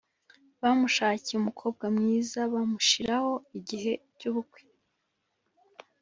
[0.61, 4.61] bamushakiye umukobwa mwiza bamushiraho igihe cyubukwe.